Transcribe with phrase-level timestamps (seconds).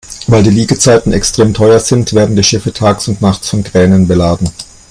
[0.25, 4.49] Weil die Liegezeiten extrem teuer sind, werden die Schiffe tags und nachts von Kränen beladen.